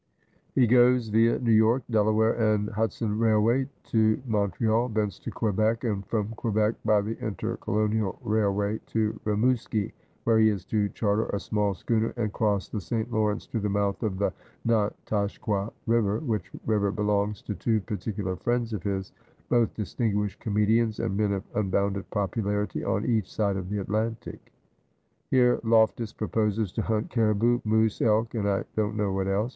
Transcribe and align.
He 0.55 0.65
goes 0.65 1.09
via 1.09 1.37
New 1.37 1.51
York, 1.51 1.83
Delaware 1.91 2.33
and 2.53 2.71
Hudson 2.71 3.19
Railway 3.19 3.67
to 3.91 4.19
Montreal, 4.25 4.89
thence 4.89 5.19
to 5.19 5.29
Quebec, 5.29 5.83
and 5.83 6.03
from 6.07 6.29
Quebec 6.29 6.73
by 6.83 7.01
the 7.01 7.15
Intercolonial 7.19 8.17
Rail 8.23 8.51
way 8.51 8.79
to 8.87 9.19
Rimouski, 9.25 9.91
where 10.23 10.39
he 10.39 10.49
is 10.49 10.65
to 10.65 10.89
charter 10.89 11.27
a 11.27 11.39
small 11.39 11.75
schooner 11.75 12.15
and 12.17 12.33
cross 12.33 12.67
the 12.67 12.81
St. 12.81 13.13
Lawrence 13.13 13.45
to 13.45 13.59
the 13.59 13.69
mouth 13.69 14.01
of 14.01 14.17
the 14.17 14.33
Natashquau 14.65 15.71
River, 15.85 16.17
which 16.17 16.49
river 16.65 16.89
belongs 16.91 17.43
to 17.43 17.53
two 17.53 17.79
particular 17.81 18.35
friends 18.35 18.73
of 18.73 18.81
his, 18.81 19.11
both 19.49 19.71
dis 19.75 19.93
tinguished 19.93 20.39
comedians, 20.39 20.99
and 20.99 21.15
men 21.15 21.31
of 21.31 21.43
unbounded 21.53 22.09
popularity 22.09 22.83
on 22.83 23.05
each 23.05 23.31
side 23.31 23.55
of 23.55 23.69
the 23.69 23.77
Atlantic. 23.77 24.51
Here 25.29 25.59
Loftus 25.63 26.11
proposes 26.11 26.71
to 26.71 26.81
hunt 26.81 27.11
cariboo, 27.11 27.61
moose, 27.63 28.01
elk, 28.01 28.33
and 28.33 28.49
I 28.49 28.63
don't 28.75 28.97
know 28.97 29.11
what 29.13 29.27
else. 29.27 29.49